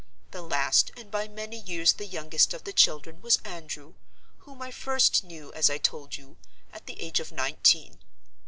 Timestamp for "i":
4.59-4.71, 5.69-5.77